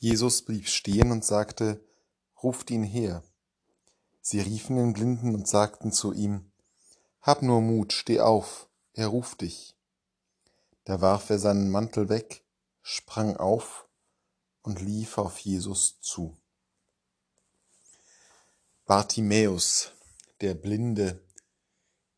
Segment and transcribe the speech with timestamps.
[0.00, 1.84] Jesus blieb stehen und sagte,
[2.42, 3.24] Ruft ihn her.
[4.20, 6.52] Sie riefen den Blinden und sagten zu ihm,
[7.20, 9.76] Hab nur Mut, steh auf, er ruft dich.
[10.84, 12.44] Da warf er seinen Mantel weg,
[12.82, 13.88] sprang auf
[14.62, 16.36] und lief auf Jesus zu.
[18.86, 19.92] Bartimäus,
[20.40, 21.22] der Blinde,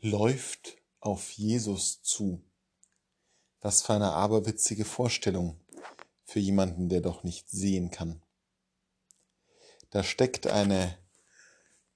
[0.00, 2.42] läuft auf Jesus zu.
[3.60, 5.60] Was für eine aberwitzige Vorstellung
[6.26, 8.22] für jemanden, der doch nicht sehen kann.
[9.90, 10.98] Da steckt eine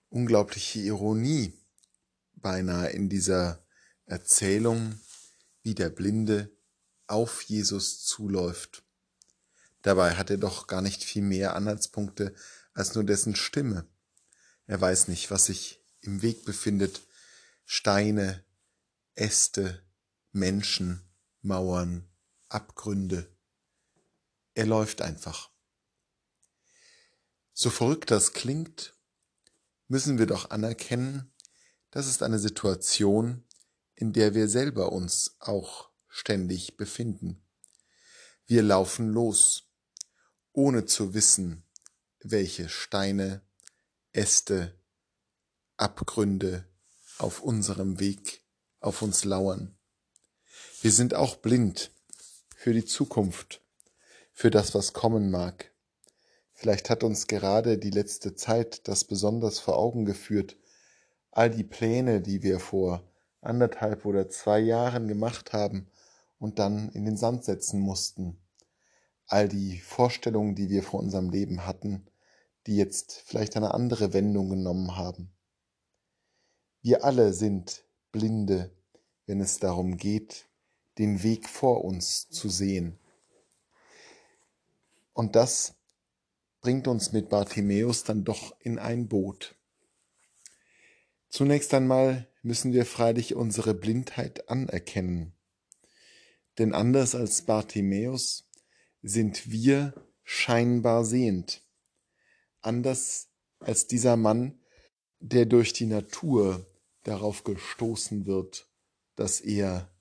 [0.08, 1.52] unglaubliche Ironie
[2.34, 3.62] beinahe in dieser
[4.06, 4.98] Erzählung,
[5.62, 6.50] wie der Blinde
[7.06, 8.84] auf Jesus zuläuft.
[9.82, 12.34] Dabei hat er doch gar nicht viel mehr Anhaltspunkte
[12.72, 13.86] als nur dessen Stimme.
[14.66, 17.02] Er weiß nicht, was sich im Weg befindet.
[17.64, 18.44] Steine,
[19.14, 19.82] Äste,
[20.32, 21.02] Menschen,
[21.42, 22.08] Mauern,
[22.48, 23.28] Abgründe.
[24.60, 25.50] Er läuft einfach.
[27.54, 28.94] So verrückt das klingt,
[29.88, 31.32] müssen wir doch anerkennen,
[31.90, 33.42] das ist eine Situation,
[33.94, 37.42] in der wir selber uns auch ständig befinden.
[38.44, 39.70] Wir laufen los,
[40.52, 41.66] ohne zu wissen,
[42.22, 43.40] welche Steine,
[44.12, 44.78] Äste,
[45.78, 46.68] Abgründe
[47.16, 48.44] auf unserem Weg
[48.80, 49.78] auf uns lauern.
[50.82, 51.92] Wir sind auch blind
[52.54, 53.62] für die Zukunft,
[54.40, 55.70] für das, was kommen mag.
[56.54, 60.56] Vielleicht hat uns gerade die letzte Zeit das besonders vor Augen geführt,
[61.30, 63.04] all die Pläne, die wir vor
[63.42, 65.90] anderthalb oder zwei Jahren gemacht haben
[66.38, 68.38] und dann in den Sand setzen mussten,
[69.26, 72.06] all die Vorstellungen, die wir vor unserem Leben hatten,
[72.66, 75.34] die jetzt vielleicht eine andere Wendung genommen haben.
[76.80, 78.74] Wir alle sind Blinde,
[79.26, 80.48] wenn es darum geht,
[80.96, 82.99] den Weg vor uns zu sehen.
[85.20, 85.74] Und das
[86.62, 89.54] bringt uns mit Bartimäus dann doch in ein Boot.
[91.28, 95.34] Zunächst einmal müssen wir freilich unsere Blindheit anerkennen.
[96.56, 98.48] Denn anders als Bartimäus
[99.02, 99.92] sind wir
[100.24, 101.66] scheinbar sehend
[102.62, 103.28] anders
[103.58, 104.58] als dieser Mann,
[105.18, 106.66] der durch die Natur
[107.02, 108.70] darauf gestoßen wird,
[109.16, 109.94] dass er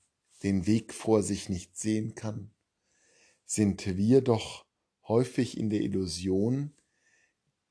[0.44, 2.52] den Weg vor sich nicht sehen kann,
[3.44, 4.69] sind wir doch
[5.10, 6.74] häufig in der Illusion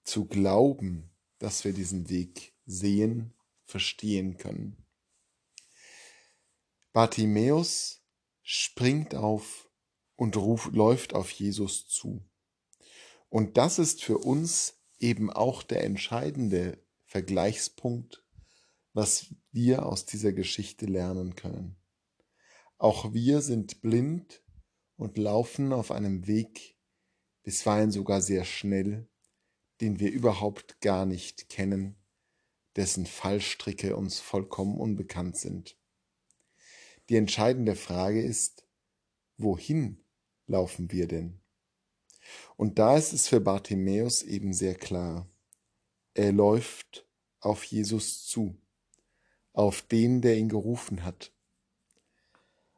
[0.04, 3.32] zu glauben, dass wir diesen Weg sehen,
[3.64, 4.76] verstehen können.
[6.92, 8.02] Bartimäus
[8.42, 9.70] springt auf
[10.16, 12.22] und ruft, läuft auf Jesus zu.
[13.28, 18.24] Und das ist für uns eben auch der entscheidende Vergleichspunkt,
[18.94, 21.76] was wir aus dieser Geschichte lernen können.
[22.78, 24.42] Auch wir sind blind
[24.96, 26.77] und laufen auf einem Weg,
[27.48, 29.08] bisweilen sogar sehr schnell,
[29.80, 31.96] den wir überhaupt gar nicht kennen,
[32.76, 35.74] dessen Fallstricke uns vollkommen unbekannt sind.
[37.08, 38.66] Die entscheidende Frage ist,
[39.38, 40.04] wohin
[40.46, 41.40] laufen wir denn?
[42.58, 45.26] Und da ist es für Bartimäus eben sehr klar.
[46.12, 47.08] Er läuft
[47.40, 48.60] auf Jesus zu,
[49.54, 51.32] auf den, der ihn gerufen hat.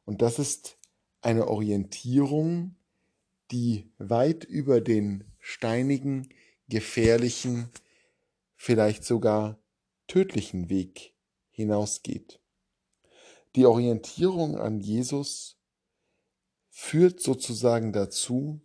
[0.04, 0.78] Und das ist
[1.22, 2.76] eine Orientierung,
[3.50, 6.28] die weit über den steinigen,
[6.68, 7.70] gefährlichen,
[8.54, 9.58] vielleicht sogar
[10.06, 11.14] tödlichen Weg
[11.50, 12.40] hinausgeht.
[13.56, 15.56] Die Orientierung an Jesus
[16.68, 18.60] führt sozusagen dazu,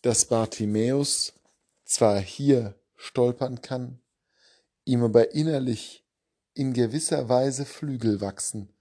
[0.00, 1.34] dass Bartimäus
[1.84, 4.00] zwar hier stolpern kann,
[4.84, 6.04] ihm aber innerlich
[6.54, 8.72] in gewisser Weise Flügel wachsen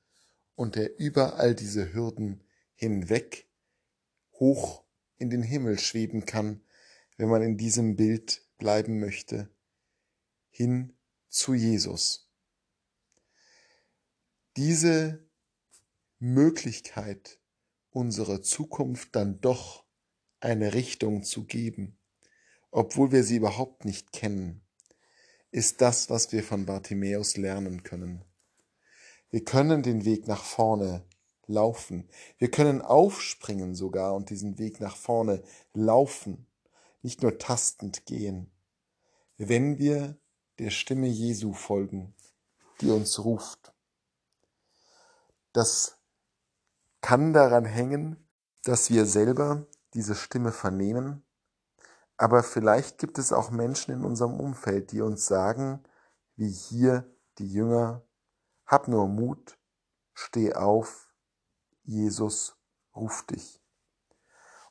[0.56, 2.44] und er über all diese Hürden
[2.75, 3.47] hinweg
[4.39, 4.83] hoch
[5.21, 6.61] in den Himmel schweben kann,
[7.17, 9.49] wenn man in diesem Bild bleiben möchte,
[10.49, 10.97] hin
[11.29, 12.29] zu Jesus.
[14.57, 15.23] Diese
[16.19, 17.39] Möglichkeit,
[17.91, 19.85] unsere Zukunft dann doch
[20.39, 21.97] eine Richtung zu geben,
[22.71, 24.62] obwohl wir sie überhaupt nicht kennen,
[25.51, 28.25] ist das, was wir von Bartimäus lernen können.
[29.29, 31.06] Wir können den Weg nach vorne
[31.51, 32.09] laufen.
[32.38, 35.44] Wir können aufspringen sogar und diesen Weg nach vorne
[35.74, 36.48] laufen,
[37.01, 38.51] nicht nur tastend gehen,
[39.38, 40.18] wenn wir
[40.59, 42.13] der Stimme Jesu folgen,
[42.81, 43.74] die uns ruft.
[45.53, 45.98] Das
[47.01, 48.27] kann daran hängen,
[48.63, 51.24] dass wir selber diese Stimme vernehmen,
[52.21, 55.83] aber vielleicht gibt es auch Menschen in unserem Umfeld, die uns sagen,
[56.36, 58.03] wie hier die Jünger,
[58.68, 59.57] hab nur Mut,
[60.13, 61.11] steh auf,
[61.91, 62.55] Jesus
[62.95, 63.59] ruft dich.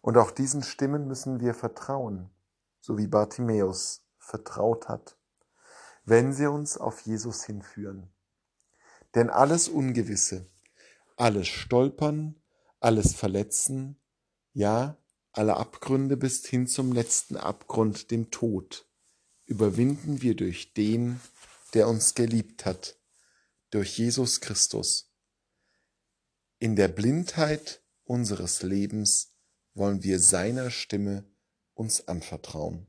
[0.00, 2.30] Und auch diesen Stimmen müssen wir vertrauen.
[2.82, 5.18] so wie Bartimäus vertraut hat,
[6.04, 8.10] wenn sie uns auf Jesus hinführen.
[9.14, 10.50] Denn alles Ungewisse,
[11.16, 12.40] alles Stolpern,
[12.80, 14.00] alles Verletzen,
[14.54, 14.96] ja,
[15.32, 18.88] alle Abgründe bis hin zum letzten Abgrund, dem Tod,
[19.44, 21.20] überwinden wir durch den,
[21.74, 22.98] der uns geliebt hat,
[23.70, 25.09] durch Jesus Christus.
[26.62, 29.34] In der Blindheit unseres Lebens
[29.72, 31.24] wollen wir seiner Stimme
[31.72, 32.86] uns anvertrauen.